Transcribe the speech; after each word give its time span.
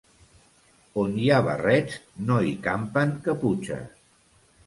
On 1.01 1.11
hi 1.25 1.29
ha 1.33 1.41
barrets, 1.49 1.99
no 2.29 2.39
hi 2.47 2.55
campen 2.69 3.13
caputxes. 3.27 3.95